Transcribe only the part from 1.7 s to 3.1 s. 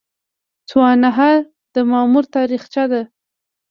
د مامور تاریخچه ده